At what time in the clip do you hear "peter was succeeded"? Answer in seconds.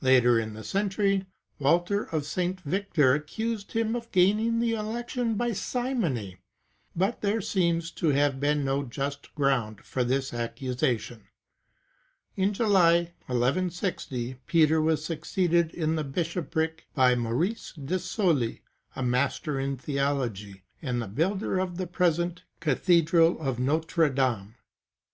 14.46-15.74